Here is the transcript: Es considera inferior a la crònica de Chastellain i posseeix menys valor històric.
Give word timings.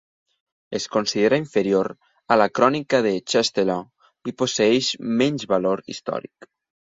Es 0.77 0.85
considera 0.93 1.37
inferior 1.41 1.89
a 2.35 2.37
la 2.43 2.47
crònica 2.59 3.01
de 3.07 3.11
Chastellain 3.35 4.33
i 4.33 4.35
posseeix 4.41 4.89
menys 5.21 5.47
valor 5.53 5.85
històric. 5.95 6.51